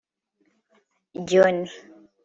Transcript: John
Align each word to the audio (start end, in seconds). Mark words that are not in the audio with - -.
John 1.23 1.69